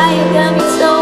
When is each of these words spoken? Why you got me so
Why 0.00 0.14
you 0.14 0.32
got 0.32 0.54
me 0.54 0.60
so 0.80 0.99